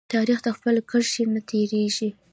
تاریخ 0.13 0.39
د 0.43 0.47
خپل 0.57 0.75
کرښې 0.89 1.23
نه 1.33 1.41
تیریږي. 1.49 2.09